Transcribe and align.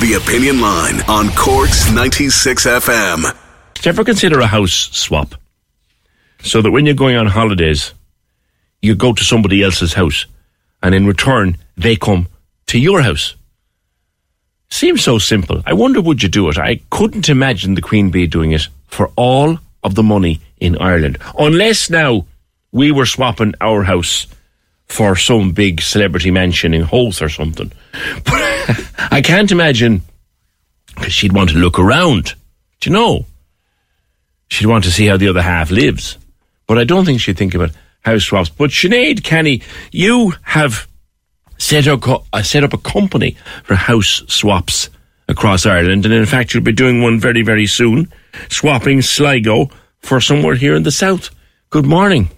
The 0.00 0.14
Opinion 0.14 0.62
Line 0.62 1.02
on 1.08 1.28
Cork's 1.34 1.92
96 1.92 2.66
FM. 2.66 3.22
Do 3.74 3.80
you 3.84 3.88
ever 3.90 4.02
consider 4.02 4.40
a 4.40 4.46
house 4.46 4.88
swap? 4.92 5.34
So 6.42 6.62
that 6.62 6.70
when 6.70 6.86
you're 6.86 6.94
going 6.94 7.16
on 7.16 7.26
holidays, 7.26 7.92
you 8.80 8.94
go 8.94 9.12
to 9.12 9.22
somebody 9.22 9.62
else's 9.62 9.92
house, 9.92 10.24
and 10.82 10.94
in 10.94 11.06
return, 11.06 11.58
they 11.76 11.96
come 11.96 12.28
to 12.68 12.78
your 12.78 13.02
house. 13.02 13.34
Seems 14.70 15.04
so 15.04 15.18
simple. 15.18 15.62
I 15.66 15.74
wonder 15.74 16.00
would 16.00 16.22
you 16.22 16.30
do 16.30 16.48
it? 16.48 16.56
I 16.56 16.80
couldn't 16.88 17.28
imagine 17.28 17.74
the 17.74 17.82
Queen 17.82 18.10
Bee 18.10 18.26
doing 18.26 18.52
it 18.52 18.68
for 18.86 19.10
all 19.16 19.58
of 19.82 19.96
the 19.96 20.02
money 20.02 20.40
in 20.56 20.78
Ireland. 20.78 21.18
Unless 21.38 21.90
now 21.90 22.24
we 22.72 22.90
were 22.90 23.06
swapping 23.06 23.54
our 23.60 23.82
house 23.82 24.26
for 24.90 25.14
some 25.14 25.52
big 25.52 25.80
celebrity 25.80 26.30
mansion 26.30 26.74
in 26.74 26.82
Howth 26.82 27.22
or 27.22 27.28
something. 27.28 27.70
But 28.24 28.34
I 29.10 29.22
can't 29.22 29.52
imagine 29.52 30.02
because 30.96 31.12
she'd 31.12 31.32
want 31.32 31.50
to 31.50 31.56
look 31.56 31.78
around. 31.78 32.34
Do 32.80 32.90
you 32.90 32.94
know? 32.94 33.26
She'd 34.48 34.66
want 34.66 34.84
to 34.84 34.90
see 34.90 35.06
how 35.06 35.16
the 35.16 35.28
other 35.28 35.42
half 35.42 35.70
lives. 35.70 36.18
But 36.66 36.78
I 36.78 36.84
don't 36.84 37.04
think 37.04 37.20
she'd 37.20 37.38
think 37.38 37.54
about 37.54 37.70
house 38.00 38.24
swaps. 38.24 38.48
But 38.48 38.70
Sinead 38.70 39.22
Canney, 39.22 39.62
you 39.92 40.34
have 40.42 40.88
set 41.56 41.86
up, 41.86 42.02
uh, 42.32 42.42
set 42.42 42.64
up 42.64 42.72
a 42.72 42.78
company 42.78 43.36
for 43.62 43.76
house 43.76 44.24
swaps 44.26 44.90
across 45.28 45.66
Ireland. 45.66 46.04
And 46.04 46.12
in 46.12 46.26
fact, 46.26 46.52
you'll 46.52 46.64
be 46.64 46.72
doing 46.72 47.00
one 47.00 47.20
very, 47.20 47.42
very 47.42 47.66
soon, 47.66 48.12
swapping 48.48 49.02
Sligo 49.02 49.70
for 50.00 50.20
somewhere 50.20 50.56
here 50.56 50.74
in 50.74 50.82
the 50.82 50.90
south. 50.90 51.30
Good 51.70 51.86
morning. 51.86 52.30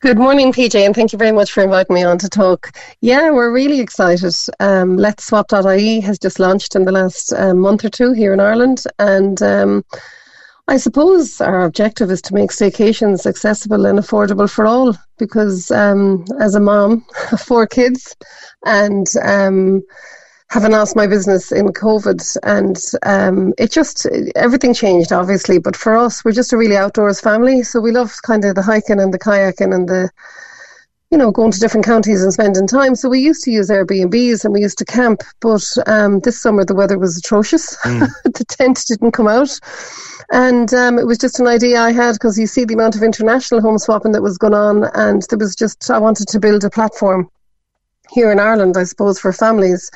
Good 0.00 0.16
morning, 0.16 0.50
PJ, 0.50 0.86
and 0.86 0.94
thank 0.94 1.12
you 1.12 1.18
very 1.18 1.30
much 1.30 1.52
for 1.52 1.62
inviting 1.62 1.92
me 1.92 2.04
on 2.04 2.16
to 2.20 2.28
talk. 2.30 2.74
Yeah, 3.02 3.30
we're 3.32 3.52
really 3.52 3.80
excited. 3.80 4.34
Um, 4.58 4.96
has 4.96 6.18
just 6.18 6.38
launched 6.38 6.74
in 6.74 6.86
the 6.86 6.90
last 6.90 7.34
um, 7.34 7.58
month 7.58 7.84
or 7.84 7.90
two 7.90 8.14
here 8.14 8.32
in 8.32 8.40
Ireland, 8.40 8.82
and 8.98 9.42
um, 9.42 9.84
I 10.68 10.78
suppose 10.78 11.42
our 11.42 11.66
objective 11.66 12.10
is 12.10 12.22
to 12.22 12.34
make 12.34 12.48
staycations 12.48 13.26
accessible 13.26 13.84
and 13.84 13.98
affordable 13.98 14.50
for 14.50 14.64
all. 14.64 14.96
Because 15.18 15.70
um, 15.70 16.24
as 16.40 16.54
a 16.54 16.60
mom 16.60 17.04
of 17.32 17.42
four 17.42 17.66
kids, 17.66 18.16
and 18.64 19.06
um, 19.22 19.82
having 20.50 20.72
lost 20.72 20.96
my 20.96 21.06
business 21.06 21.52
in 21.52 21.68
COVID, 21.68 22.36
and 22.42 22.76
um, 23.04 23.54
it 23.56 23.70
just 23.70 24.06
everything 24.34 24.74
changed, 24.74 25.12
obviously. 25.12 25.58
But 25.58 25.76
for 25.76 25.96
us, 25.96 26.24
we're 26.24 26.32
just 26.32 26.52
a 26.52 26.56
really 26.56 26.76
outdoors 26.76 27.20
family, 27.20 27.62
so 27.62 27.80
we 27.80 27.92
love 27.92 28.12
kind 28.22 28.44
of 28.44 28.56
the 28.56 28.62
hiking 28.62 29.00
and 29.00 29.14
the 29.14 29.18
kayaking 29.18 29.74
and 29.74 29.88
the 29.88 30.10
you 31.10 31.18
know, 31.18 31.32
going 31.32 31.50
to 31.50 31.58
different 31.58 31.84
counties 31.84 32.22
and 32.22 32.32
spending 32.32 32.68
time. 32.68 32.94
So 32.94 33.08
we 33.08 33.18
used 33.18 33.42
to 33.42 33.50
use 33.50 33.68
Airbnbs 33.68 34.44
and 34.44 34.54
we 34.54 34.60
used 34.60 34.78
to 34.78 34.84
camp, 34.84 35.22
but 35.40 35.66
um, 35.86 36.20
this 36.20 36.40
summer 36.40 36.64
the 36.64 36.74
weather 36.74 36.98
was 36.98 37.18
atrocious. 37.18 37.76
Mm. 37.78 38.08
the 38.24 38.44
tent 38.44 38.84
didn't 38.86 39.10
come 39.10 39.26
out. 39.26 39.58
And 40.30 40.72
um, 40.72 41.00
it 41.00 41.06
was 41.06 41.18
just 41.18 41.40
an 41.40 41.48
idea 41.48 41.80
I 41.80 41.90
had 41.90 42.12
because 42.12 42.38
you 42.38 42.46
see 42.46 42.64
the 42.64 42.74
amount 42.74 42.94
of 42.94 43.02
international 43.02 43.60
home 43.60 43.78
swapping 43.78 44.12
that 44.12 44.22
was 44.22 44.38
going 44.38 44.54
on, 44.54 44.84
and 44.94 45.22
there 45.28 45.38
was 45.38 45.56
just, 45.56 45.90
I 45.90 45.98
wanted 45.98 46.28
to 46.28 46.38
build 46.38 46.62
a 46.62 46.70
platform 46.70 47.28
here 48.12 48.30
in 48.30 48.40
Ireland, 48.40 48.76
I 48.76 48.84
suppose, 48.84 49.18
for 49.18 49.32
families 49.32 49.90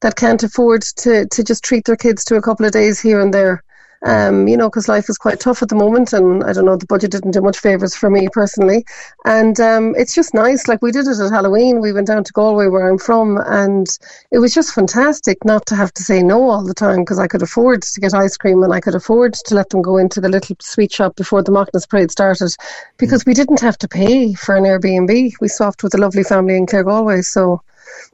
that 0.00 0.16
can't 0.16 0.42
afford 0.42 0.82
to, 0.98 1.26
to 1.26 1.44
just 1.44 1.64
treat 1.64 1.84
their 1.84 1.96
kids 1.96 2.24
to 2.26 2.36
a 2.36 2.42
couple 2.42 2.66
of 2.66 2.72
days 2.72 3.00
here 3.00 3.20
and 3.20 3.32
there. 3.32 3.62
Um, 4.04 4.48
you 4.48 4.56
know, 4.56 4.70
because 4.70 4.88
life 4.88 5.10
is 5.10 5.18
quite 5.18 5.40
tough 5.40 5.62
at 5.62 5.68
the 5.68 5.74
moment, 5.74 6.12
and 6.12 6.42
I 6.44 6.52
don't 6.52 6.64
know, 6.64 6.76
the 6.76 6.86
budget 6.86 7.10
didn't 7.10 7.32
do 7.32 7.42
much 7.42 7.58
favors 7.58 7.94
for 7.94 8.08
me 8.08 8.28
personally. 8.32 8.84
And 9.24 9.60
um, 9.60 9.94
it's 9.96 10.14
just 10.14 10.32
nice. 10.32 10.68
Like 10.68 10.80
we 10.80 10.90
did 10.90 11.06
it 11.06 11.18
at 11.18 11.30
Halloween. 11.30 11.80
We 11.80 11.92
went 11.92 12.06
down 12.06 12.24
to 12.24 12.32
Galway, 12.32 12.68
where 12.68 12.88
I'm 12.88 12.98
from, 12.98 13.38
and 13.46 13.86
it 14.30 14.38
was 14.38 14.54
just 14.54 14.72
fantastic 14.72 15.44
not 15.44 15.66
to 15.66 15.76
have 15.76 15.92
to 15.94 16.02
say 16.02 16.22
no 16.22 16.48
all 16.48 16.64
the 16.64 16.74
time 16.74 17.00
because 17.00 17.18
I 17.18 17.26
could 17.26 17.42
afford 17.42 17.82
to 17.82 18.00
get 18.00 18.14
ice 18.14 18.36
cream 18.36 18.62
and 18.62 18.72
I 18.72 18.80
could 18.80 18.94
afford 18.94 19.34
to 19.34 19.54
let 19.54 19.70
them 19.70 19.82
go 19.82 19.98
into 19.98 20.20
the 20.20 20.28
little 20.28 20.56
sweet 20.60 20.92
shop 20.92 21.16
before 21.16 21.42
the 21.42 21.52
Macnas 21.52 21.88
Parade 21.88 22.10
started 22.10 22.54
because 22.96 23.26
we 23.26 23.34
didn't 23.34 23.60
have 23.60 23.76
to 23.78 23.88
pay 23.88 24.32
for 24.34 24.56
an 24.56 24.64
Airbnb. 24.64 25.32
We 25.40 25.48
swapped 25.48 25.82
with 25.82 25.94
a 25.94 25.98
lovely 25.98 26.24
family 26.24 26.56
in 26.56 26.66
Clare 26.66 26.84
Galway, 26.84 27.22
so 27.22 27.62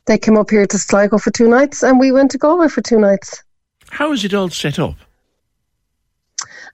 they 0.07 0.19
came 0.19 0.37
up 0.37 0.51
here 0.51 0.67
to 0.67 0.79
Sligo 0.79 1.19
for 1.19 1.31
two 1.31 1.49
nights, 1.49 1.83
and 1.83 2.01
we 2.01 2.13
went 2.13 2.31
to 2.33 2.39
Galway 2.39 2.69
for 2.69 2.83
two 2.83 2.99
nights. 2.99 3.43
How 3.91 4.13
is 4.13 4.25
it 4.25 4.35
all 4.35 4.51
set 4.51 4.79
up? 4.79 4.97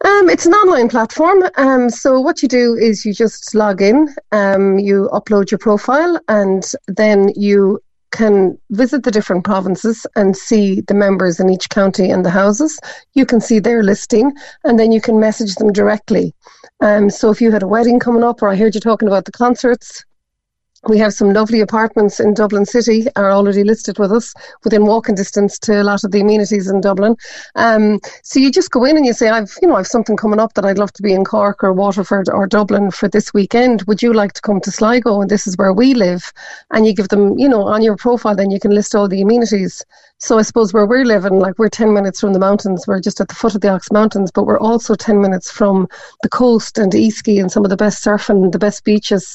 Um, 0.04 0.28
it's 0.28 0.47
an 0.47 0.54
online 0.54 0.88
platform. 0.88 1.44
Um, 1.56 1.91
so 1.91 2.20
what 2.20 2.42
you 2.42 2.48
do 2.48 2.75
is 2.75 3.04
you 3.04 3.12
just 3.12 3.54
log 3.54 3.82
in, 3.82 4.08
um, 4.32 4.78
you 4.78 5.08
upload 5.12 5.50
your 5.50 5.58
profile, 5.58 6.19
and 6.28 6.64
then 6.88 7.30
you 7.36 7.80
can 8.10 8.58
visit 8.70 9.04
the 9.04 9.10
different 9.10 9.44
provinces 9.44 10.06
and 10.16 10.36
see 10.36 10.82
the 10.82 10.94
members 10.94 11.41
in 11.41 11.48
each 11.48 11.69
county 11.70 12.10
and 12.10 12.25
the 12.25 12.30
houses. 12.30 12.78
You 13.14 13.26
can 13.26 13.41
see 13.41 13.58
their 13.58 13.82
listing, 13.82 14.32
and 14.64 14.78
then 14.78 14.92
you 14.92 15.00
can 15.00 15.19
message 15.19 15.54
them 15.54 15.72
directly. 15.72 16.34
Um, 16.80 17.09
so 17.10 17.30
if 17.30 17.41
you 17.41 17.50
had 17.50 17.62
a 17.62 17.69
wedding 17.69 17.98
coming 17.98 18.24
up, 18.24 18.42
or 18.42 18.48
I 18.48 18.56
heard 18.56 18.74
you 18.74 18.80
talking 18.80 19.09
about 19.09 19.24
the 19.24 19.32
concerts, 19.32 20.04
we 20.88 20.98
have 20.98 21.12
some 21.12 21.32
lovely 21.32 21.60
apartments 21.60 22.19
in 22.19 22.34
Dublin 22.34 22.66
City 22.66 23.06
are 23.15 23.31
already 23.31 23.62
listed 23.62 23.98
with 23.98 24.10
us 24.10 24.34
within 24.65 24.84
walking 24.84 25.15
distance 25.15 25.59
to 25.60 25.81
a 25.81 25.84
lot 25.84 26.03
of 26.03 26.10
the 26.10 26.20
amenities 26.20 26.69
in 26.69 26.81
Dublin. 26.81 27.16
Um, 27.54 28.00
so 28.22 28.41
you 28.41 28.50
just 28.50 28.72
go 28.72 28.84
in 28.84 28.97
and 28.97 29.06
you 29.06 29.12
say, 29.12 29.28
I've 29.28 29.53
you 29.62 29.69
know 29.69 29.76
I've 29.76 29.87
something 29.87 30.16
coming 30.16 30.41
up 30.41 30.54
that 30.54 30.65
I'd 30.65 30.78
love 30.78 30.92
to 30.94 31.03
be 31.03 31.12
in 31.12 31.25
Cork 31.25 31.62
or 31.62 31.72
Waterford 31.72 32.28
or 32.28 32.47
Dublin 32.47 32.91
for 32.91 33.09
this 33.09 33.32
weekend. 33.32 33.82
Would 33.82 34.03
you 34.03 34.12
like 34.12 34.32
to 34.32 34.42
come 34.42 34.60
to 34.60 34.72
Sligo? 34.72 35.21
And 35.21 35.31
this 35.31 35.47
is 35.47 35.56
where 35.56 35.72
we 35.72 35.94
live. 35.94 36.32
And 36.72 36.84
you 36.84 36.94
give 36.94 37.09
them, 37.09 37.38
you 37.38 37.48
know, 37.48 37.62
on 37.62 37.82
your 37.82 37.97
profile, 37.97 38.34
then 38.34 38.50
you 38.50 38.59
can 38.59 38.72
list 38.72 38.94
all 38.94 39.09
the 39.09 39.22
amenities. 39.22 39.84
So 40.19 40.38
I 40.38 40.42
suppose 40.42 40.72
where 40.72 40.87
we're 40.87 41.04
living, 41.04 41.41
like 41.41 41.59
we're 41.59 41.69
10 41.69 41.92
minutes 41.92 42.21
from 42.21 42.32
the 42.32 42.38
mountains, 42.38 42.87
we're 42.87 43.00
just 43.00 43.21
at 43.21 43.26
the 43.26 43.34
foot 43.34 43.56
of 43.56 43.60
the 43.60 43.71
Ox 43.71 43.91
Mountains, 43.91 44.31
but 44.31 44.47
we're 44.47 44.60
also 44.60 44.94
10 44.94 45.21
minutes 45.21 45.50
from 45.50 45.88
the 46.22 46.28
coast 46.28 46.78
and 46.78 46.92
Easky 46.92 47.41
and 47.41 47.50
some 47.50 47.65
of 47.65 47.71
the 47.71 47.76
best 47.76 48.04
surfing, 48.04 48.53
the 48.53 48.59
best 48.59 48.84
beaches. 48.84 49.34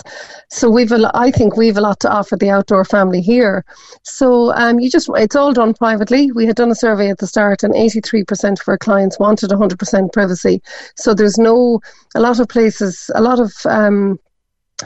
So 0.50 0.70
we've, 0.70 0.94
a, 0.94 1.12
I 1.14 1.30
think 1.38 1.56
we've 1.56 1.78
a 1.78 1.82
lot 1.82 2.00
to 2.02 2.12
offer 2.12 2.36
the 2.36 2.50
outdoor 2.50 2.84
family 2.84 3.22
here. 3.22 3.64
So 4.04 4.52
um, 4.54 4.80
you 4.80 4.90
just, 4.90 5.10
it's 5.16 5.36
all 5.36 5.54
done 5.54 5.74
privately. 5.74 6.32
We 6.32 6.46
had 6.46 6.56
done 6.56 6.72
a 6.72 6.76
survey 6.76 7.10
at 7.10 7.20
the 7.20 7.28
start 7.28 7.64
and 7.64 7.74
83% 7.74 8.60
of 8.60 8.68
our 8.68 8.78
clients 8.78 9.20
wanted 9.20 9.52
100% 9.52 10.14
privacy. 10.14 10.62
So 10.96 11.14
there's 11.14 11.38
no, 11.38 11.82
a 12.16 12.20
lot 12.20 12.40
of 12.40 12.50
places, 12.50 13.12
a 13.16 13.22
lot 13.22 13.40
of, 13.40 13.54
um, 13.66 14.20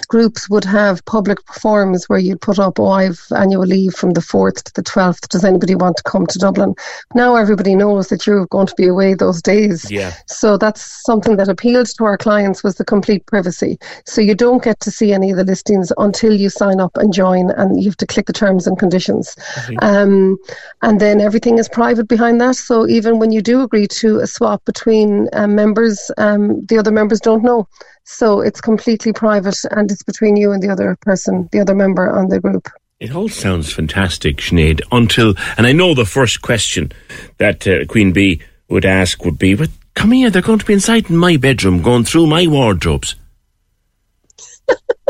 groups 0.07 0.49
would 0.49 0.63
have 0.63 1.03
public 1.05 1.39
forums 1.53 2.07
where 2.07 2.19
you'd 2.19 2.41
put 2.41 2.59
up, 2.59 2.79
oh, 2.79 2.87
I've 2.87 3.21
annual 3.35 3.65
leave 3.65 3.93
from 3.93 4.11
the 4.11 4.21
4th 4.21 4.63
to 4.63 4.73
the 4.73 4.83
12th. 4.83 5.27
Does 5.27 5.43
anybody 5.43 5.75
want 5.75 5.97
to 5.97 6.03
come 6.03 6.25
to 6.27 6.39
Dublin? 6.39 6.75
Now 7.13 7.35
everybody 7.35 7.75
knows 7.75 8.07
that 8.07 8.25
you're 8.25 8.47
going 8.47 8.67
to 8.67 8.75
be 8.75 8.87
away 8.87 9.13
those 9.13 9.41
days. 9.41 9.89
Yeah. 9.91 10.13
So 10.27 10.57
that's 10.57 11.03
something 11.05 11.35
that 11.37 11.49
appealed 11.49 11.87
to 11.97 12.05
our 12.05 12.17
clients 12.17 12.63
was 12.63 12.75
the 12.75 12.85
complete 12.85 13.25
privacy. 13.25 13.77
So 14.05 14.21
you 14.21 14.33
don't 14.33 14.63
get 14.63 14.79
to 14.81 14.91
see 14.91 15.11
any 15.11 15.31
of 15.31 15.37
the 15.37 15.43
listings 15.43 15.91
until 15.97 16.33
you 16.33 16.49
sign 16.49 16.79
up 16.79 16.95
and 16.95 17.13
join 17.13 17.51
and 17.51 17.77
you 17.81 17.89
have 17.89 17.97
to 17.97 18.07
click 18.07 18.27
the 18.27 18.33
terms 18.33 18.67
and 18.67 18.79
conditions. 18.79 19.35
Um, 19.81 20.37
and 20.81 20.99
then 20.99 21.19
everything 21.19 21.57
is 21.57 21.67
private 21.67 22.07
behind 22.07 22.39
that. 22.41 22.55
So 22.55 22.87
even 22.87 23.19
when 23.19 23.31
you 23.31 23.41
do 23.41 23.61
agree 23.61 23.87
to 23.87 24.19
a 24.19 24.27
swap 24.27 24.63
between 24.65 25.27
um, 25.33 25.55
members, 25.55 26.11
um, 26.17 26.65
the 26.67 26.77
other 26.77 26.91
members 26.91 27.19
don't 27.19 27.43
know. 27.43 27.67
So 28.03 28.41
it's 28.41 28.61
completely 28.61 29.13
private 29.13 29.57
and 29.71 29.91
it's 29.91 30.03
between 30.03 30.35
you 30.35 30.51
and 30.51 30.61
the 30.61 30.69
other 30.69 30.97
person, 31.01 31.49
the 31.51 31.59
other 31.59 31.75
member 31.75 32.09
on 32.09 32.29
the 32.29 32.39
group. 32.39 32.67
It 32.99 33.15
all 33.15 33.29
sounds 33.29 33.73
fantastic, 33.73 34.37
Sinead, 34.37 34.81
until, 34.91 35.33
and 35.57 35.65
I 35.65 35.71
know 35.71 35.95
the 35.95 36.05
first 36.05 36.41
question 36.41 36.91
that 37.37 37.67
uh, 37.67 37.85
Queen 37.85 38.11
Bee 38.11 38.41
would 38.69 38.85
ask 38.85 39.25
would 39.25 39.39
be, 39.39 39.55
but 39.55 39.69
come 39.95 40.11
here, 40.11 40.29
they're 40.29 40.41
going 40.41 40.59
to 40.59 40.65
be 40.65 40.73
inside 40.73 41.09
in 41.09 41.17
my 41.17 41.37
bedroom 41.37 41.81
going 41.81 42.03
through 42.03 42.27
my 42.27 42.45
wardrobes. 42.45 43.15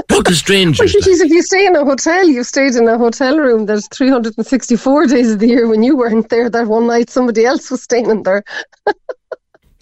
Look 0.10 0.30
a 0.30 0.34
stranger. 0.36 0.84
Well, 0.84 0.94
if 0.96 1.30
you 1.30 1.42
stay 1.42 1.66
in 1.66 1.76
a 1.76 1.84
hotel, 1.84 2.28
you 2.28 2.44
stayed 2.44 2.76
in 2.76 2.88
a 2.88 2.98
hotel 2.98 3.38
room. 3.38 3.66
There's 3.66 3.88
364 3.90 5.08
days 5.08 5.34
of 5.34 5.40
the 5.40 5.48
year 5.48 5.68
when 5.68 5.84
you 5.84 5.98
weren't 5.98 6.30
there. 6.30 6.50
That 6.50 6.68
one 6.68 6.88
night, 6.88 7.10
somebody 7.10 7.46
else 7.46 7.70
was 7.70 7.84
staying 7.84 8.10
in 8.10 8.24
there. 8.24 8.44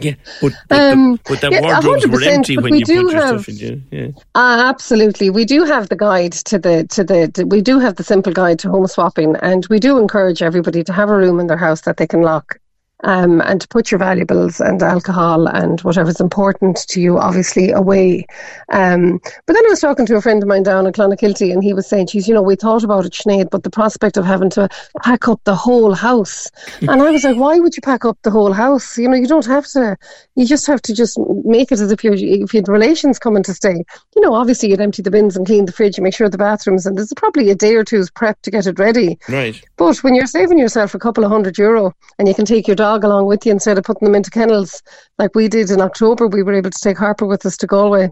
Yeah, 0.02 0.14
but, 0.42 0.54
but, 0.70 0.80
um, 0.80 1.12
the, 1.12 1.20
but 1.26 1.42
the 1.42 1.50
yeah, 1.52 1.62
wardrobes 1.62 2.08
were 2.08 2.22
empty 2.24 2.58
when 2.58 2.74
you 2.76 2.86
put 2.86 2.96
your 2.96 3.16
have, 3.16 3.42
stuff 3.42 3.62
in. 3.62 3.86
Yeah, 3.92 4.08
uh, 4.34 4.64
absolutely. 4.70 5.30
We 5.30 5.44
do 5.44 5.66
have 5.66 5.90
the 5.90 5.98
guide 5.98 6.32
to 6.32 6.58
the 6.58 6.88
to 6.88 7.04
the. 7.04 7.28
To, 7.34 7.44
we 7.44 7.62
do 7.62 7.80
have 7.80 7.96
the 7.96 8.04
simple 8.04 8.32
guide 8.32 8.60
to 8.60 8.70
home 8.70 8.88
swapping, 8.88 9.36
and 9.42 9.68
we 9.70 9.78
do 9.78 9.98
encourage 9.98 10.42
everybody 10.42 10.86
to 10.86 10.94
have 10.94 11.10
a 11.10 11.18
room 11.18 11.40
in 11.42 11.48
their 11.48 11.58
house 11.58 11.82
that 11.82 11.98
they 11.98 12.08
can 12.08 12.22
lock. 12.22 12.60
Um, 13.04 13.42
and 13.42 13.62
to 13.62 13.68
put 13.68 13.92
your 13.92 14.00
valuables 14.00 14.60
and 14.60 14.82
alcohol 14.84 15.48
and 15.48 15.80
whatever's 15.82 16.20
important 16.20 16.78
to 16.90 17.00
you, 17.00 17.18
obviously, 17.18 17.72
away. 17.72 18.26
Um, 18.72 19.20
but 19.46 19.54
then 19.54 19.66
I 19.66 19.70
was 19.70 19.80
talking 19.80 20.06
to 20.08 20.16
a 20.16 20.22
friend 20.22 20.44
of 20.44 20.50
mine 20.50 20.64
down 20.64 20.86
in 20.86 20.94
Clonakilty, 20.94 21.52
and 21.54 21.64
he 21.64 21.74
was 21.74 21.88
saying, 21.88 22.08
"Geez, 22.08 22.28
you 22.28 22.34
know, 22.34 22.42
we 22.42 22.56
thought 22.56 22.84
about 22.84 23.06
it, 23.06 23.14
Sinead, 23.14 23.50
but 23.50 23.64
the 23.64 23.70
prospect 23.70 24.18
of 24.18 24.26
having 24.26 24.50
to 24.52 24.68
pack 25.04 25.28
up 25.28 25.42
the 25.46 25.56
whole 25.56 25.94
house," 25.94 26.50
and 26.82 27.02
I 27.02 27.12
was 27.12 27.24
like, 27.24 27.38
"Why 27.38 27.60
would 27.60 27.76
you 27.76 27.82
pack 27.82 28.06
up 28.06 28.18
the 28.24 28.32
whole 28.32 28.54
house? 28.54 28.98
You 28.98 29.08
know, 29.08 29.18
you 29.18 29.28
don't 29.28 29.46
have 29.46 29.68
to. 29.68 29.98
You 30.36 30.46
just 30.46 30.68
have 30.68 30.82
to 30.84 30.94
just 30.94 31.18
make 31.46 31.72
it 31.72 31.80
as 31.80 31.92
if 31.92 32.04
you're 32.04 32.14
if 32.14 32.54
you 32.54 32.60
had 32.60 32.68
relations 32.68 33.20
coming 33.20 33.44
to 33.44 33.54
stay. 33.54 33.84
You 34.16 34.22
know, 34.22 34.34
obviously, 34.34 34.70
you'd 34.70 34.82
empty 34.82 35.02
the 35.02 35.12
bins 35.12 35.38
and 35.38 35.46
clean 35.46 35.66
the 35.66 35.72
fridge 35.72 35.98
and 35.98 36.04
make 36.04 36.16
sure 36.16 36.30
the 36.30 36.38
bathrooms, 36.38 36.86
and 36.86 36.98
there's 36.98 37.14
probably 37.16 37.50
a 37.50 37.56
day 37.56 37.76
or 37.76 37.84
two's 37.84 38.10
prep 38.12 38.42
to 38.42 38.52
get 38.52 38.68
it 38.68 38.78
ready. 38.78 39.18
Right. 39.30 39.62
But 39.78 39.98
when 40.04 40.16
you're 40.16 40.28
saving 40.28 40.60
yourself 40.60 40.94
a 40.94 41.00
couple 41.00 41.24
of 41.24 41.32
hundred 41.32 41.58
euro 41.58 41.94
and 42.18 42.28
you 42.28 42.34
can 42.34 42.46
take 42.46 42.68
your 42.68 42.76
dog 42.76 42.89
along 42.98 43.28
with 43.28 43.46
you 43.46 43.52
instead 43.52 43.78
of 43.78 43.84
putting 43.84 44.06
them 44.06 44.16
into 44.16 44.32
kennels 44.32 44.82
like 45.18 45.36
we 45.36 45.48
did 45.48 45.70
in 45.72 45.82
October, 45.82 46.28
we 46.28 46.44
were 46.44 46.54
able 46.54 46.70
to 46.70 46.80
take 46.82 46.98
Harper 46.98 47.26
with 47.26 47.46
us 47.46 47.58
to 47.58 47.68
Galway. 47.68 48.10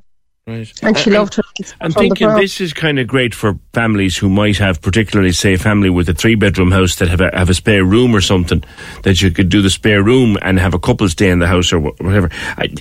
Right. 0.47 0.71
And 0.81 0.97
she 0.97 1.09
loved 1.09 1.35
her. 1.35 1.43
I'm 1.81 1.91
thinking 1.91 2.33
this 2.35 2.61
is 2.61 2.71
kind 2.71 2.99
of 2.99 3.07
great 3.07 3.35
for 3.35 3.59
families 3.73 4.15
who 4.15 4.29
might 4.29 4.57
have, 4.57 4.81
particularly, 4.81 5.33
say, 5.33 5.55
a 5.55 5.57
family 5.57 5.89
with 5.89 6.07
a 6.07 6.13
three 6.13 6.35
bedroom 6.35 6.71
house 6.71 6.95
that 6.95 7.09
have 7.09 7.19
a, 7.19 7.29
have 7.35 7.49
a 7.49 7.53
spare 7.53 7.83
room 7.83 8.15
or 8.15 8.21
something, 8.21 8.63
that 9.03 9.21
you 9.21 9.29
could 9.29 9.49
do 9.49 9.61
the 9.61 9.69
spare 9.69 10.01
room 10.01 10.37
and 10.41 10.57
have 10.57 10.73
a 10.73 10.79
couple 10.79 11.09
stay 11.09 11.29
in 11.29 11.39
the 11.39 11.47
house 11.47 11.73
or 11.73 11.79
whatever. 11.79 12.29
I, 12.57 12.73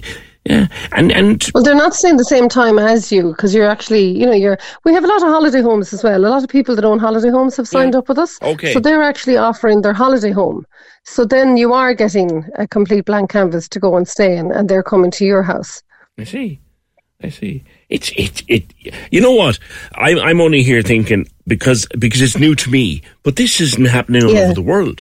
yeah, 0.45 0.69
and 0.93 1.11
and 1.11 1.45
well, 1.55 1.65
they're 1.65 1.75
not 1.75 1.93
staying 1.93 2.19
the 2.19 2.25
same 2.25 2.49
time 2.49 2.79
as 2.79 3.11
you 3.11 3.31
because 3.33 3.53
you're 3.53 3.69
actually, 3.69 4.17
you 4.17 4.27
know, 4.27 4.33
you're. 4.33 4.59
We 4.85 4.95
have 4.95 5.03
a 5.03 5.09
lot 5.09 5.21
of 5.23 5.29
holiday 5.29 5.61
homes 5.61 5.93
as 5.93 6.05
well. 6.05 6.25
A 6.25 6.29
lot 6.29 6.45
of 6.45 6.49
people 6.49 6.77
that 6.77 6.85
own 6.85 7.01
holiday 7.01 7.31
homes 7.31 7.57
have 7.57 7.67
signed 7.67 7.95
Yeah. 7.95 7.99
up 7.99 8.09
with 8.09 8.19
us. 8.19 8.41
Okay. 8.41 8.73
So 8.73 8.79
they're 8.79 9.03
actually 9.03 9.37
offering 9.39 9.83
their 9.83 9.93
holiday 9.93 10.31
home. 10.31 10.65
So 11.07 11.25
then 11.25 11.57
you 11.57 11.73
are 11.73 11.95
getting 11.95 12.45
a 12.59 12.67
complete 12.67 13.05
blank 13.05 13.31
canvas 13.31 13.69
to 13.71 13.81
go 13.81 13.97
and 13.97 14.07
stay 14.09 14.37
in, 14.37 14.51
and 14.51 14.69
they're 14.69 14.83
coming 14.83 15.11
to 15.13 15.25
your 15.25 15.43
house. 15.43 15.83
I 16.19 16.25
see. 16.25 16.61
I 17.23 17.31
see. 17.31 17.65
It's 17.89 18.11
it 18.17 18.43
it. 18.49 18.65
You 19.11 19.21
know 19.21 19.33
what? 19.33 19.59
I'm 19.95 20.19
I'm 20.19 20.41
only 20.41 20.63
here 20.63 20.83
thinking 20.83 21.27
because 21.47 21.87
because 21.99 22.21
it's 22.21 22.37
new 22.39 22.55
to 22.57 22.71
me, 22.71 23.03
but 23.23 23.37
this 23.37 23.61
isn't 23.61 23.87
happening 23.87 24.25
all 24.25 24.33
Yeah. 24.35 24.41
over 24.47 24.55
the 24.55 24.63
world. 24.63 25.01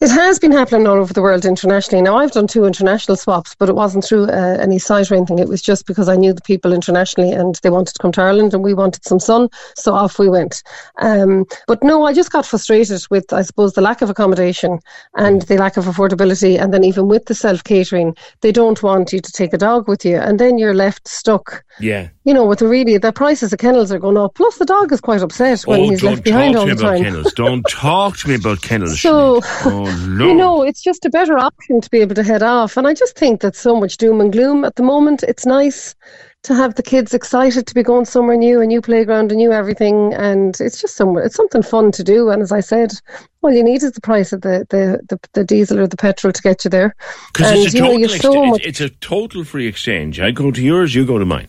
It 0.00 0.10
has 0.10 0.38
been 0.38 0.52
happening 0.52 0.86
all 0.86 0.96
over 0.98 1.12
the 1.12 1.22
world 1.22 1.44
internationally. 1.44 2.02
Now, 2.02 2.16
I've 2.18 2.32
done 2.32 2.46
two 2.46 2.64
international 2.64 3.16
swaps, 3.16 3.54
but 3.54 3.68
it 3.68 3.74
wasn't 3.74 4.04
through 4.04 4.24
uh, 4.24 4.58
any 4.60 4.78
site 4.78 5.10
or 5.10 5.14
anything. 5.14 5.38
It 5.38 5.48
was 5.48 5.62
just 5.62 5.86
because 5.86 6.08
I 6.08 6.16
knew 6.16 6.32
the 6.32 6.42
people 6.42 6.72
internationally 6.72 7.30
and 7.32 7.54
they 7.62 7.70
wanted 7.70 7.94
to 7.94 7.98
come 8.02 8.12
to 8.12 8.20
Ireland 8.22 8.52
and 8.54 8.62
we 8.64 8.74
wanted 8.74 9.04
some 9.04 9.20
sun, 9.20 9.48
so 9.76 9.94
off 9.94 10.18
we 10.18 10.28
went. 10.28 10.62
Um, 11.00 11.46
but 11.66 11.82
no, 11.82 12.04
I 12.04 12.12
just 12.12 12.32
got 12.32 12.44
frustrated 12.44 13.02
with, 13.10 13.32
I 13.32 13.42
suppose, 13.42 13.72
the 13.74 13.80
lack 13.80 14.02
of 14.02 14.10
accommodation 14.10 14.78
and 15.14 15.42
the 15.42 15.56
lack 15.58 15.76
of 15.76 15.84
affordability. 15.86 16.60
And 16.60 16.74
then, 16.74 16.84
even 16.84 17.08
with 17.08 17.26
the 17.26 17.34
self 17.34 17.62
catering, 17.64 18.16
they 18.40 18.52
don't 18.52 18.82
want 18.82 19.12
you 19.12 19.20
to 19.20 19.32
take 19.32 19.52
a 19.54 19.58
dog 19.58 19.88
with 19.88 20.04
you. 20.04 20.16
And 20.16 20.38
then 20.38 20.58
you're 20.58 20.74
left 20.74 21.06
stuck, 21.08 21.64
Yeah. 21.80 22.08
you 22.24 22.34
know, 22.34 22.44
with 22.44 22.58
the 22.58 22.68
really, 22.68 22.98
the 22.98 23.12
prices 23.12 23.52
of 23.52 23.58
kennels 23.60 23.92
are 23.92 23.98
going 23.98 24.18
up. 24.18 24.34
Plus, 24.34 24.58
the 24.58 24.64
dog 24.66 24.92
is 24.92 25.00
quite 25.00 25.22
upset 25.22 25.62
when 25.62 25.80
oh, 25.80 25.90
he's 25.90 26.02
left 26.02 26.24
behind 26.24 26.54
talk 26.54 26.60
all 26.62 26.66
to 26.66 26.74
me 26.74 26.74
the 26.76 26.82
about 26.84 26.94
time. 26.96 27.04
kennels. 27.04 27.32
Don't 27.34 27.62
talk 27.70 28.16
to 28.18 28.28
me 28.28 28.34
about 28.34 28.60
kennels. 28.60 29.00
So- 29.14 29.40
Sinead. 29.40 29.83
Oh 29.86 30.06
no. 30.06 30.28
You 30.28 30.34
know, 30.34 30.62
it's 30.62 30.82
just 30.82 31.04
a 31.04 31.10
better 31.10 31.38
option 31.38 31.80
to 31.80 31.90
be 31.90 32.00
able 32.00 32.14
to 32.14 32.22
head 32.22 32.42
off. 32.42 32.76
And 32.76 32.86
I 32.86 32.94
just 32.94 33.16
think 33.16 33.40
that 33.40 33.56
so 33.56 33.76
much 33.78 33.96
doom 33.96 34.20
and 34.20 34.32
gloom 34.32 34.64
at 34.64 34.76
the 34.76 34.82
moment. 34.82 35.22
It's 35.22 35.46
nice 35.46 35.94
to 36.42 36.54
have 36.54 36.74
the 36.74 36.82
kids 36.82 37.14
excited 37.14 37.66
to 37.66 37.74
be 37.74 37.82
going 37.82 38.04
somewhere 38.04 38.36
new, 38.36 38.60
a 38.60 38.66
new 38.66 38.82
playground, 38.82 39.32
a 39.32 39.34
new 39.34 39.50
everything, 39.50 40.12
and 40.12 40.60
it's 40.60 40.78
just 40.80 40.94
somewhere. 40.94 41.24
It's 41.24 41.36
something 41.36 41.62
fun 41.62 41.90
to 41.92 42.04
do. 42.04 42.28
And 42.28 42.42
as 42.42 42.52
I 42.52 42.60
said, 42.60 42.92
all 43.40 43.50
you 43.52 43.64
need 43.64 43.82
is 43.82 43.92
the 43.92 44.00
price 44.00 44.32
of 44.32 44.42
the 44.42 44.66
the, 44.70 45.00
the, 45.08 45.18
the 45.32 45.44
diesel 45.44 45.80
or 45.80 45.86
the 45.86 45.96
petrol 45.96 46.32
to 46.32 46.42
get 46.42 46.64
you 46.64 46.70
there. 46.70 46.94
Because 47.32 47.52
it's 47.52 47.74
a 47.74 47.76
you 47.76 47.82
know, 47.82 47.86
total 47.88 48.00
you're 48.00 48.10
ex- 48.10 48.20
so 48.22 48.32
it's- 48.32 48.50
much. 48.50 48.60
it's 48.66 48.80
a 48.80 48.90
total 48.90 49.44
free 49.44 49.66
exchange. 49.66 50.20
I 50.20 50.30
go 50.32 50.50
to 50.50 50.62
yours, 50.62 50.94
you 50.94 51.06
go 51.06 51.18
to 51.18 51.24
mine. 51.24 51.48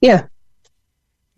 Yeah. 0.00 0.26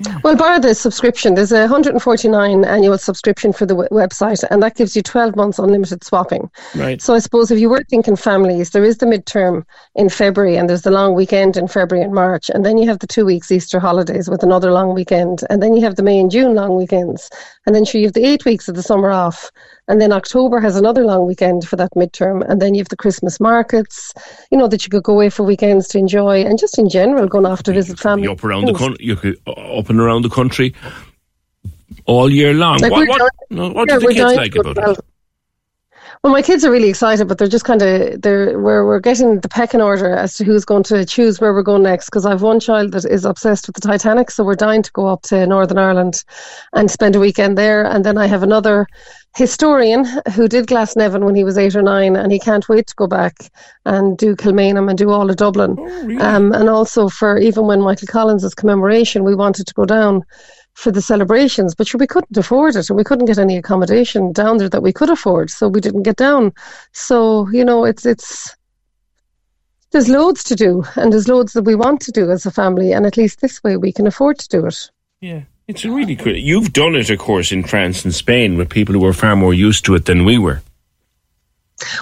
Well, 0.22 0.37
bar 0.37 0.60
the 0.60 0.75
subscription, 0.75 1.34
there's 1.34 1.52
a 1.52 1.60
149 1.62 2.64
annual 2.64 2.96
subscription 2.99 3.52
for 3.52 3.66
the 3.66 3.75
w- 3.75 3.88
website, 3.90 4.44
and 4.50 4.62
that 4.62 4.76
gives 4.76 4.94
you 4.94 5.02
12 5.02 5.34
months 5.34 5.58
unlimited 5.58 6.04
swapping. 6.04 6.50
Right. 6.75 7.02
So 7.02 7.14
I 7.14 7.19
suppose 7.19 7.50
if 7.50 7.58
you 7.58 7.69
were 7.69 7.82
thinking 7.90 8.14
families, 8.14 8.70
there 8.70 8.84
is 8.84 8.99
the 8.99 9.06
midterm 9.06 9.64
in 9.96 10.08
February, 10.08 10.56
and 10.56 10.69
there's 10.69 10.82
the 10.82 10.90
long 10.90 11.14
weekend 11.14 11.56
in 11.56 11.66
February 11.66 12.04
and 12.04 12.14
March, 12.14 12.50
and 12.50 12.64
then 12.64 12.78
you 12.78 12.88
have 12.88 13.00
the 13.00 13.06
two 13.06 13.25
weeks 13.25 13.50
Easter 13.50 13.81
holidays 13.81 14.31
with 14.31 14.43
another 14.43 14.72
long 14.72 14.94
weekend, 14.94 15.43
and 15.50 15.62
then 15.62 15.75
you 15.75 15.82
have 15.82 15.96
the 15.96 16.02
May 16.02 16.19
and 16.19 16.31
June 16.31 16.54
long 16.54 16.76
weekends, 16.76 17.28
and 17.66 17.75
then 17.75 17.84
sure 17.84 18.00
you 18.00 18.06
have 18.06 18.14
the 18.14 18.25
eight 18.25 18.44
weeks 18.44 18.69
of 18.69 18.76
the 18.76 18.82
summer 18.82 19.10
off, 19.10 19.50
and 19.88 20.00
then 20.00 20.12
October 20.12 20.61
has 20.61 20.76
another 20.76 21.05
long 21.05 21.26
weekend 21.26 21.67
for 21.67 21.76
that 21.76 21.90
midterm, 21.94 22.49
and 22.49 22.62
then 22.62 22.75
you 22.75 22.81
have 22.81 22.88
the 22.88 22.96
Christmas 22.96 23.40
markets, 23.40 24.12
you 24.50 24.58
know 24.58 24.69
that 24.69 24.84
you 24.84 24.90
could 24.90 25.02
go 25.02 25.12
away 25.12 25.31
for 25.31 25.43
weekends 25.43 25.88
to 25.88 25.99
enjoy, 25.99 26.44
and 26.44 26.58
just 26.58 26.79
in 26.79 26.88
general 26.88 27.26
going 27.26 27.46
off 27.46 27.62
to 27.64 27.73
visit 27.73 27.99
family. 27.99 28.29
Up 28.29 28.44
around 28.44 28.67
the 28.67 28.75
country, 28.75 29.05
you 29.05 29.17
could 29.17 29.38
uh, 29.46 29.79
up 29.79 29.90
and 29.90 30.00
around 30.00 30.23
the 30.23 30.31
country 30.31 30.75
all 32.06 32.31
year 32.31 32.55
long. 32.55 32.79
Like 32.79 32.93
what 32.93 33.08
what, 33.08 33.19
dying- 33.19 33.31
no, 33.50 33.70
what 33.70 33.88
Yeah, 33.88 33.99
do 33.99 34.06
the 34.08 34.14
kids 34.14 34.37
like 34.37 34.55
about 34.56 34.99
it? 34.99 35.05
Well, 36.23 36.32
my 36.32 36.43
kids 36.43 36.64
are 36.64 36.70
really 36.70 36.88
excited, 36.88 37.26
but 37.26 37.38
they're 37.38 37.49
just 37.49 37.64
kind 37.64 37.82
of 37.82 38.23
they're 38.23 38.56
we're 38.61 38.87
we're 38.87 39.00
getting 39.00 39.40
the 39.40 39.49
pecking 39.49 39.81
order 39.81 40.14
as 40.14 40.37
to 40.37 40.44
who's 40.44 40.64
going 40.64 40.85
to 40.85 41.05
choose 41.05 41.40
where 41.40 41.52
we're 41.52 41.64
going 41.64 41.82
next. 41.82 42.06
Because 42.06 42.25
I've 42.25 42.43
one 42.43 42.61
child 42.61 42.93
that 42.93 43.05
is 43.05 43.25
obsessed 43.25 43.67
with 43.67 43.75
the 43.75 43.81
Titanic, 43.81 44.31
so 44.31 44.44
we're 44.44 44.55
dying 44.55 44.82
to 44.85 44.93
go 44.93 45.08
up 45.08 45.23
to 45.23 45.44
Northern 45.49 45.78
Ireland 45.78 46.23
and 46.75 46.88
spend 46.88 47.17
a 47.17 47.20
weekend 47.20 47.58
there. 47.58 47.85
And 47.85 48.05
then 48.05 48.19
I 48.19 48.26
have 48.26 48.44
another 48.44 48.87
historian 49.34 50.05
who 50.34 50.46
did 50.46 50.67
Glasnevin 50.67 51.25
when 51.25 51.34
he 51.34 51.44
was 51.44 51.56
eight 51.56 51.75
or 51.75 51.82
nine, 51.82 52.17
and 52.17 52.31
he 52.31 52.38
can't 52.38 52.69
wait 52.69 52.87
to 52.88 52.94
go 52.96 53.06
back 53.06 53.34
and 53.84 54.19
do 54.19 54.37
Kilmainham 54.37 54.88
and 54.88 54.99
do 54.99 55.11
all 55.11 55.31
of 55.31 55.37
Dublin. 55.37 55.76
Um, 56.20 56.52
and 56.52 56.69
also 56.69 57.08
for 57.08 57.38
even 57.38 57.67
when 57.67 57.81
Michael 57.81 58.08
Collins' 58.08 58.55
commemoration, 58.55 59.25
we 59.25 59.34
wanted 59.34 59.67
to 59.67 59.75
go 59.75 59.87
down 59.87 60.23
for 60.75 60.90
the 60.90 61.02
celebrations, 61.02 61.75
but 61.75 61.87
sure, 61.87 61.99
we 61.99 62.06
couldn't 62.06 62.37
afford 62.37 62.76
it, 62.76 62.88
and 62.88 62.96
we 62.96 63.05
couldn't 63.05 63.26
get 63.26 63.38
any 63.38 63.56
accommodation 63.56 64.32
down 64.32 64.56
there 64.56 64.69
that 64.69 64.82
we 64.82 64.93
could 64.93 65.11
afford, 65.11 65.50
so 65.50 65.69
we 65.69 65.81
didn't 65.81 66.02
get 66.02 66.17
down. 66.17 66.52
So 66.93 67.49
you 67.50 67.64
know, 67.64 67.85
it's 67.85 68.06
it's 68.06 68.56
there's 69.90 70.08
loads 70.08 70.43
to 70.44 70.55
do, 70.55 70.82
and 70.96 71.12
there's 71.12 71.28
loads 71.28 71.52
that 71.52 71.64
we 71.64 71.75
want 71.75 72.00
to 72.02 72.12
do 72.12 72.31
as 72.31 72.46
a 72.46 72.50
family, 72.50 72.93
and 72.93 73.06
at 73.06 73.17
least 73.17 73.40
this 73.40 73.62
way 73.62 73.76
we 73.76 73.93
can 73.93 74.06
afford 74.06 74.38
to 74.38 74.49
do 74.49 74.67
it. 74.67 74.90
Yeah, 75.20 75.43
it's 75.73 75.87
a 75.87 75.91
really 75.91 76.17
cool. 76.17 76.37
You've 76.37 76.75
done 76.75 76.95
it, 76.95 77.09
of 77.09 77.19
course, 77.19 77.50
in 77.50 77.64
France 77.64 78.05
and 78.05 78.14
Spain 78.14 78.59
with 78.59 78.69
people 78.69 78.93
who 78.93 79.00
were 79.00 79.14
far 79.14 79.35
more 79.35 79.55
used 79.55 79.87
to 79.87 79.95
it 79.95 80.05
than 80.05 80.26
we 80.26 80.37
were. 80.37 80.61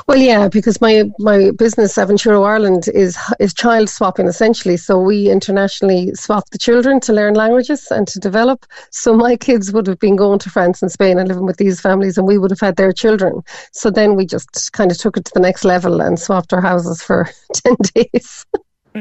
Well, 0.08 0.18
yeah, 0.18 0.48
because 0.48 0.80
my 0.80 1.04
my 1.20 1.52
business, 1.52 1.96
Aventuro 1.96 2.44
Ireland, 2.44 2.88
is 2.92 3.16
is 3.38 3.54
child 3.54 3.88
swapping 3.88 4.26
essentially. 4.26 4.76
So 4.76 5.00
we 5.00 5.30
internationally 5.30 6.12
swap 6.16 6.50
the 6.50 6.58
children 6.58 6.98
to 7.00 7.12
learn 7.12 7.34
languages 7.34 7.92
and 7.92 8.08
to 8.08 8.18
develop. 8.18 8.66
So 8.90 9.14
my 9.14 9.36
kids 9.36 9.72
would 9.72 9.86
have 9.86 10.00
been 10.00 10.16
going 10.16 10.40
to 10.40 10.50
France 10.50 10.82
and 10.82 10.90
Spain 10.90 11.20
and 11.20 11.28
living 11.28 11.46
with 11.46 11.58
these 11.58 11.80
families, 11.80 12.18
and 12.18 12.26
we 12.26 12.38
would 12.38 12.50
have 12.50 12.60
had 12.60 12.74
their 12.74 12.92
children. 12.92 13.40
So 13.70 13.88
then 13.88 14.16
we 14.16 14.26
just 14.26 14.72
kind 14.72 14.90
of 14.90 14.98
took 14.98 15.16
it 15.16 15.26
to 15.26 15.32
the 15.32 15.40
next 15.40 15.64
level 15.64 16.02
and 16.02 16.18
swapped 16.18 16.52
our 16.52 16.60
houses 16.60 17.02
for 17.02 17.28
ten 17.54 17.76
days. 17.94 18.44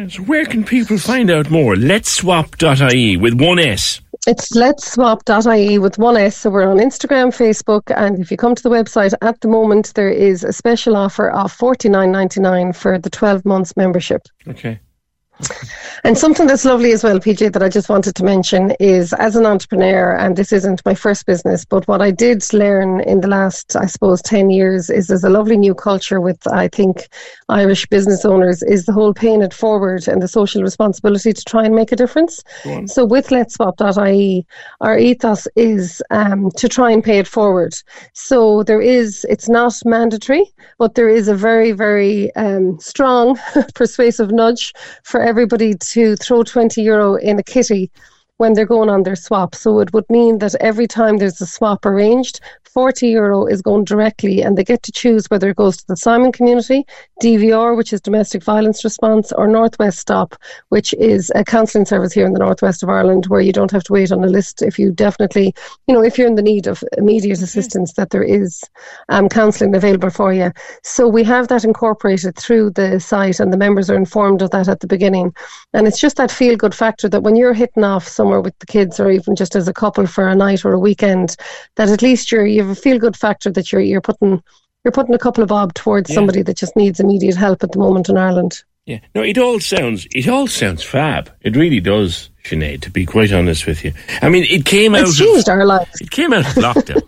So 0.10 0.22
where 0.22 0.46
can 0.46 0.64
people 0.64 1.00
find 1.00 1.32
out 1.32 1.50
more? 1.50 1.76
Let's 1.76 2.12
swap.ie 2.12 3.18
with 3.18 3.42
one 3.42 3.58
S. 3.58 4.02
It's 4.30 4.54
let's 4.54 4.92
swap.ie 4.92 5.80
with 5.80 5.98
one 5.98 6.16
S. 6.16 6.38
So 6.38 6.52
we're 6.52 6.70
on 6.70 6.78
Instagram, 6.78 7.36
Facebook, 7.36 7.92
and 7.98 8.20
if 8.20 8.30
you 8.30 8.38
come 8.38 8.54
to 8.54 8.62
the 8.62 8.70
website 8.70 9.16
at 9.24 9.42
the 9.42 9.48
moment, 9.48 9.92
there 9.96 10.12
is 10.12 10.44
a 10.44 10.54
special 10.54 10.96
offer 10.96 11.32
of 11.32 11.52
forty 11.52 11.90
nine 11.90 12.12
ninety 12.12 12.40
nine 12.40 12.72
for 12.74 13.00
the 13.00 13.10
twelve 13.10 13.44
months 13.44 13.76
membership. 13.76 14.22
Okay. 14.48 14.80
And 16.04 16.18
something 16.18 16.48
that's 16.48 16.66
lovely 16.66 16.92
as 16.92 17.04
well, 17.04 17.20
PJ, 17.20 17.52
that 17.54 17.64
I 17.64 17.70
just 17.70 17.90
wanted 17.90 18.16
to 18.16 18.24
mention 18.24 18.72
is 18.80 19.14
as 19.14 19.36
an 19.36 19.46
entrepreneur, 19.46 20.16
and 20.16 20.36
this 20.36 20.54
isn't 20.54 20.86
my 20.86 20.94
first 20.94 21.26
business, 21.26 21.66
but 21.66 21.88
what 21.88 22.02
I 22.02 22.12
did 22.12 22.42
learn 22.54 23.02
in 23.02 23.22
the 23.22 23.28
last, 23.28 23.76
I 23.76 23.86
suppose, 23.86 24.22
10 24.22 24.50
years 24.50 24.90
is 24.90 25.08
there's 25.08 25.24
a 25.24 25.30
lovely 25.30 25.58
new 25.58 25.76
culture 25.76 26.22
with, 26.22 26.46
I 26.48 26.68
think, 26.70 27.10
Irish 27.50 27.86
business 27.88 28.24
owners 28.26 28.64
is 28.64 28.86
the 28.86 28.94
whole 28.94 29.14
paying 29.14 29.42
it 29.42 29.54
forward 29.54 30.08
and 30.08 30.22
the 30.22 30.28
social 30.28 30.62
responsibility 30.62 31.34
to 31.34 31.44
try 31.44 31.66
and 31.66 31.76
make 31.76 31.92
a 31.92 31.96
difference. 31.96 32.44
So 32.88 33.06
with 33.06 33.32
Let's 33.32 33.56
Swap.ie, 33.56 34.46
our 34.82 34.98
ethos 34.98 35.48
is 35.56 36.02
um, 36.12 36.52
to 36.52 36.70
try 36.70 36.92
and 36.92 37.04
pay 37.04 37.20
it 37.20 37.28
forward. 37.28 37.74
So 38.14 38.64
there 38.64 38.82
is, 38.82 39.26
it's 39.30 39.50
not 39.50 39.74
mandatory, 39.86 40.46
but 40.78 40.96
there 40.96 41.10
is 41.10 41.28
a 41.28 41.36
very, 41.36 41.72
very 41.72 42.34
um, 42.36 42.80
strong, 42.80 43.38
persuasive 43.76 44.32
nudge 44.32 44.74
for 45.04 45.22
everybody 45.30 45.76
to 45.76 46.16
throw 46.16 46.42
20 46.42 46.82
euro 46.82 47.14
in 47.14 47.38
a 47.38 47.44
kitty 47.44 47.92
when 48.40 48.54
they're 48.54 48.66
going 48.66 48.90
on 48.90 49.04
their 49.04 49.18
swap. 49.18 49.54
So 49.54 49.80
it 49.80 49.94
would 49.94 50.10
mean 50.10 50.40
that 50.40 50.56
every 50.62 50.88
time 50.88 51.18
there's 51.18 51.42
a 51.42 51.46
swap 51.46 51.86
arranged, 51.86 52.40
40 52.74 53.08
euro 53.08 53.46
is 53.46 53.62
going 53.62 53.84
directly 53.84 54.42
and 54.42 54.58
they 54.58 54.64
get 54.64 54.84
to 54.84 54.92
choose 54.92 55.30
whether 55.30 55.50
it 55.50 55.58
goes 55.58 55.78
to 55.78 55.88
the 55.88 55.98
Simon 55.98 56.32
community, 56.32 56.86
DVR, 57.22 57.76
which 57.76 57.92
is 57.92 58.00
domestic 58.00 58.44
violence 58.44 58.84
response, 58.84 59.32
or 59.34 59.48
Northwest 59.48 60.00
Stop, 60.00 60.36
which 60.70 60.94
is 60.94 61.32
a 61.36 61.44
counselling 61.44 61.86
service 61.86 62.14
here 62.14 62.26
in 62.26 62.34
the 62.34 62.40
northwest 62.40 62.84
of 62.84 62.90
Ireland 62.90 63.26
where 63.28 63.42
you 63.42 63.52
don't 63.52 63.72
have 63.72 63.84
to 63.86 63.94
wait 63.94 64.12
on 64.12 64.24
a 64.24 64.28
list 64.28 64.62
if 64.62 64.78
you 64.78 64.92
definitely, 64.92 65.54
you 65.88 65.94
know, 65.94 66.04
if 66.04 66.18
you're 66.18 66.28
in 66.28 66.36
the 66.36 66.42
need 66.42 66.68
of 66.68 66.84
immediate 66.98 67.42
assistance, 67.42 67.94
that 67.94 68.12
there 68.12 68.24
is 68.24 68.64
um, 69.10 69.28
counselling 69.28 69.76
available 69.76 70.12
for 70.12 70.32
you. 70.32 70.52
So 70.84 71.08
we 71.08 71.24
have 71.24 71.48
that 71.48 71.66
incorporated 71.66 72.38
through 72.38 72.72
the 72.72 73.00
site 73.00 73.40
and 73.40 73.52
the 73.52 73.58
members 73.58 73.90
are 73.90 73.96
informed 73.96 74.42
of 74.42 74.52
that 74.52 74.68
at 74.68 74.80
the 74.80 74.88
beginning. 74.88 75.34
And 75.74 75.88
it's 75.88 76.00
just 76.00 76.18
that 76.18 76.32
feel 76.32 76.56
good 76.56 76.76
factor 76.76 77.10
that 77.10 77.24
when 77.24 77.36
you're 77.36 77.54
hitting 77.54 77.84
off 77.84 78.08
somewhere 78.30 78.42
with 78.42 78.58
the 78.60 78.66
kids 78.68 79.00
or 79.00 79.10
even 79.10 79.36
just 79.36 79.56
as 79.56 79.68
a 79.68 79.74
couple 79.74 80.06
for 80.06 80.28
a 80.28 80.36
night 80.36 80.64
or 80.64 80.72
a 80.74 80.80
weekend, 80.80 81.36
that 81.78 81.90
at 81.90 82.02
least 82.04 82.32
you're 82.32 82.46
you 82.46 82.62
have 82.62 82.70
a 82.72 82.76
feel 82.80 83.00
good 83.00 83.18
factor 83.18 83.50
that 83.52 83.72
you're 83.72 83.82
you're 83.82 84.02
putting 84.02 84.42
you're 84.84 84.92
putting 84.92 85.16
a 85.16 85.20
couple 85.20 85.42
of 85.44 85.50
bob 85.50 85.74
towards 85.74 86.10
Yeah. 86.10 86.16
somebody 86.16 86.44
that 86.44 86.56
just 86.58 86.76
needs 86.76 87.00
immediate 87.00 87.36
help 87.36 87.64
at 87.64 87.72
the 87.72 87.80
moment 87.80 88.08
in 88.08 88.18
Ireland. 88.18 88.64
Yeah. 88.86 89.00
No, 89.16 89.24
it 89.24 89.38
all 89.40 89.60
sounds 89.60 90.08
it 90.14 90.28
all 90.28 90.46
sounds 90.48 90.84
fab. 90.84 91.32
It 91.42 91.56
really 91.56 91.80
does, 91.80 92.30
Sinead, 92.44 92.82
to 92.82 92.92
be 92.92 93.06
quite 93.06 93.34
honest 93.34 93.66
with 93.66 93.84
you. 93.84 93.94
I 94.22 94.30
mean 94.30 94.44
it 94.44 94.64
came 94.66 94.94
out 94.94 95.02
It's 95.02 95.20
of, 95.20 95.26
changed 95.26 95.50
our 95.50 95.66
lives. 95.66 96.00
it 96.00 96.12
came 96.12 96.32
out 96.34 96.46
of 96.46 96.54
lockdown. 96.64 97.02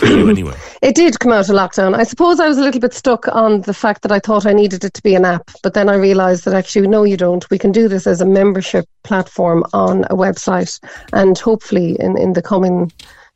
Anyway. 0.00 0.56
It 0.82 0.96
did 0.96 1.20
come 1.20 1.32
out 1.32 1.48
of 1.48 1.54
lockdown. 1.54 1.94
I 1.94 2.02
suppose 2.02 2.40
I 2.40 2.48
was 2.48 2.58
a 2.58 2.62
little 2.62 2.80
bit 2.80 2.92
stuck 2.92 3.28
on 3.28 3.60
the 3.62 3.74
fact 3.74 4.02
that 4.02 4.10
I 4.10 4.18
thought 4.18 4.46
I 4.46 4.52
needed 4.52 4.84
it 4.84 4.94
to 4.94 5.02
be 5.02 5.14
an 5.14 5.24
app, 5.24 5.48
but 5.62 5.74
then 5.74 5.88
I 5.88 5.94
realised 5.94 6.44
that 6.44 6.54
actually, 6.54 6.88
no, 6.88 7.04
you 7.04 7.16
don't. 7.16 7.48
We 7.50 7.58
can 7.58 7.70
do 7.70 7.86
this 7.86 8.06
as 8.06 8.20
a 8.20 8.26
membership 8.26 8.84
platform 9.04 9.64
on 9.72 10.04
a 10.04 10.16
website, 10.16 10.80
and 11.12 11.38
hopefully, 11.38 11.96
in, 12.00 12.18
in 12.18 12.32
the 12.32 12.42
coming 12.42 12.90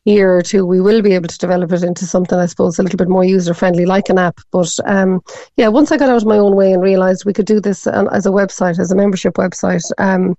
year 0.06 0.36
or 0.36 0.42
two, 0.42 0.66
we 0.66 0.80
will 0.80 1.02
be 1.02 1.12
able 1.12 1.28
to 1.28 1.38
develop 1.38 1.72
it 1.72 1.84
into 1.84 2.04
something, 2.04 2.38
I 2.38 2.46
suppose, 2.46 2.78
a 2.78 2.82
little 2.82 2.96
bit 2.96 3.08
more 3.08 3.25
user 3.25 3.54
friendly, 3.54 3.86
like 3.86 4.08
an 4.08 4.18
app. 4.18 4.40
But 4.50 4.72
um, 4.86 5.20
yeah, 5.56 5.68
once 5.68 5.92
I 5.92 5.96
got 5.96 6.08
out 6.08 6.22
of 6.22 6.26
my 6.26 6.38
own 6.38 6.56
way 6.56 6.72
and 6.72 6.82
realised 6.82 7.25
we 7.25 7.32
could 7.32 7.46
do 7.46 7.60
this 7.60 7.86
as 7.86 8.26
a 8.26 8.30
website, 8.30 8.78
as 8.78 8.90
a 8.90 8.96
membership 8.96 9.34
website, 9.34 9.88
um, 9.98 10.36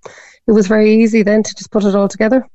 it 0.48 0.52
was 0.52 0.68
very 0.68 0.94
easy 0.94 1.24
then 1.24 1.44
to 1.44 1.56
just 1.56 1.72
put 1.72 1.86
it 1.86 1.96
all 1.96 2.08
together, 2.08 2.46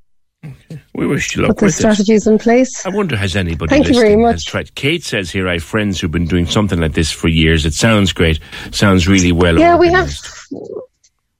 We 0.95 1.07
wish 1.07 1.35
you 1.37 1.43
luck 1.43 1.51
put 1.51 1.59
the 1.59 1.65
with 1.67 1.75
it. 1.75 1.79
strategies 1.79 2.27
in 2.27 2.39
place. 2.39 2.85
I 2.85 2.89
wonder 2.91 3.17
has 3.17 3.37
anybody 3.37 3.71
Thank 3.71 3.89
you 3.89 3.95
very 3.95 4.17
much. 4.17 4.45
tried 4.47 4.75
Kate 4.75 5.05
says 5.05 5.31
here 5.31 5.49
I 5.49 5.55
have 5.55 5.63
friends 5.63 6.01
who've 6.01 6.11
been 6.11 6.27
doing 6.27 6.47
something 6.47 6.81
like 6.81 6.93
this 6.93 7.11
for 7.11 7.29
years. 7.29 7.65
It 7.65 7.75
sounds 7.75 8.13
great. 8.13 8.41
Sounds 8.73 9.07
really 9.07 9.33
well 9.33 9.59
Yeah, 9.59 9.77
we 9.77 9.91
have. 9.91 10.11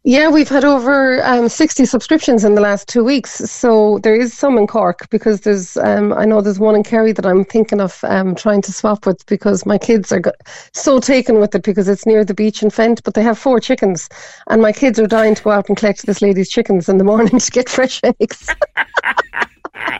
Yeah, 0.05 0.31
we've 0.31 0.49
had 0.49 0.65
over 0.65 1.23
um, 1.25 1.49
60 1.49 1.85
subscriptions 1.85 2.45
in 2.45 2.57
the 2.57 2.61
last 2.61 2.89
two 2.89 3.05
weeks. 3.05 3.35
So 3.49 3.99
there 4.03 4.17
is 4.17 4.37
some 4.37 4.59
in 4.59 4.67
Cork 4.67 5.09
because 5.11 5.43
there's, 5.43 5.77
um, 5.77 6.13
I 6.13 6.25
know 6.25 6.41
there's 6.41 6.59
one 6.59 6.75
in 6.75 6.83
Kerry 6.83 7.13
that 7.13 7.25
I'm 7.25 7.45
thinking 7.45 7.81
of 7.81 8.03
um, 8.03 8.35
trying 8.35 8.63
to 8.63 8.73
swap 8.73 9.07
with 9.07 9.25
because 9.27 9.65
my 9.65 9.79
kids 9.79 10.11
are 10.11 10.19
go- 10.19 10.33
so 10.73 10.99
taken 10.99 11.39
with 11.39 11.55
it 11.55 11.63
because 11.63 11.89
it's 11.89 12.05
near 12.05 12.25
the 12.25 12.35
beach 12.35 12.65
in 12.65 12.71
Fenit, 12.71 13.05
but 13.05 13.15
they 13.15 13.23
have 13.23 13.39
four 13.39 13.61
chickens. 13.61 14.09
And 14.49 14.61
my 14.61 14.73
kids 14.73 14.99
are 14.99 15.07
dying 15.07 15.37
to 15.37 15.43
go 15.43 15.51
out 15.53 15.69
and 15.69 15.77
collect 15.77 16.05
this 16.05 16.21
lady's 16.21 16.51
chickens 16.51 16.89
in 16.89 16.99
the 16.99 17.05
morning 17.05 17.39
to 17.39 17.51
get 17.53 17.69
fresh 17.69 18.01
eggs. 18.03 18.49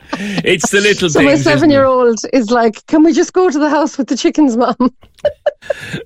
It's 0.43 0.69
the 0.71 0.81
little 0.81 1.09
so 1.09 1.19
things. 1.19 1.31
my 1.31 1.35
seven 1.35 1.69
year 1.69 1.85
old 1.85 2.19
is 2.33 2.49
like, 2.51 2.85
Can 2.87 3.03
we 3.03 3.13
just 3.13 3.33
go 3.33 3.49
to 3.49 3.59
the 3.59 3.69
house 3.69 3.97
with 3.97 4.07
the 4.07 4.17
chickens, 4.17 4.57
mom? 4.57 4.75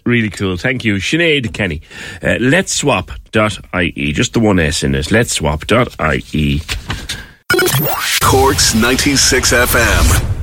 Really 0.06 0.30
cool. 0.30 0.56
Thank 0.56 0.86
you. 0.86 0.96
Sinead 0.96 1.52
Canney. 1.52 1.82
Uh, 2.22 2.38
let's 2.40 2.74
swap.ie. 2.74 4.14
Just 4.14 4.34
the 4.34 4.40
one 4.40 4.60
S 4.60 4.84
in 4.84 4.94
it. 4.94 5.10
Let's 5.12 5.32
swap.ie. 5.34 6.62
Corks 8.22 8.76
96 8.76 9.52
FM. 9.54 10.37